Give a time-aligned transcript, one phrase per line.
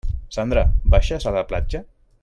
[0.37, 0.63] Sandra,
[0.95, 1.87] baixes a la platja?